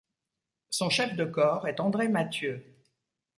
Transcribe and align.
Son 0.71 0.89
chef 0.89 1.15
de 1.15 1.25
corps 1.25 1.67
est 1.67 1.79
André 1.79 2.07
Mathieu. 2.09 2.65